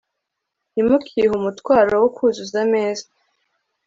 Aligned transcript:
Ntimukihe 0.71 1.27
umutwaro 1.37 1.93
wo 2.03 2.09
kuzuza 2.15 2.57
ameza 2.65 3.05